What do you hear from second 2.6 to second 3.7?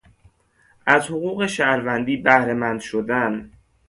شدن